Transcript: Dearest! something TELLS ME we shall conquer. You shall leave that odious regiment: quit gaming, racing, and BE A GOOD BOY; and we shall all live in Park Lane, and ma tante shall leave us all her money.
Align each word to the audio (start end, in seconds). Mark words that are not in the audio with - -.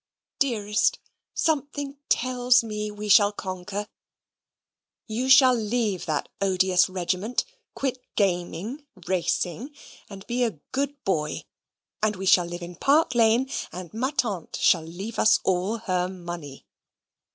Dearest! 0.39 0.97
something 1.35 1.95
TELLS 2.09 2.63
ME 2.63 2.89
we 2.89 3.07
shall 3.07 3.31
conquer. 3.31 3.87
You 5.05 5.29
shall 5.29 5.53
leave 5.53 6.07
that 6.07 6.27
odious 6.41 6.89
regiment: 6.89 7.45
quit 7.75 7.99
gaming, 8.15 8.87
racing, 9.05 9.75
and 10.09 10.25
BE 10.25 10.41
A 10.43 10.51
GOOD 10.71 11.03
BOY; 11.03 11.43
and 12.01 12.15
we 12.15 12.25
shall 12.25 12.45
all 12.45 12.49
live 12.49 12.63
in 12.63 12.77
Park 12.77 13.13
Lane, 13.13 13.47
and 13.71 13.93
ma 13.93 14.09
tante 14.09 14.57
shall 14.59 14.81
leave 14.81 15.19
us 15.19 15.39
all 15.43 15.77
her 15.77 16.07
money. 16.07 16.65